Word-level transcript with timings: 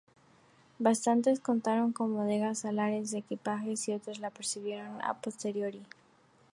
Bastantes 0.79 1.39
contaron 1.39 1.93
con 1.93 2.15
bodegas 2.15 2.65
alares 2.65 3.11
de 3.11 3.19
equipajes 3.19 3.87
y 3.87 3.91
otros 3.93 4.17
las 4.17 4.35
recibieron 4.35 4.99
a 5.03 5.13
posteriori. 5.21 5.83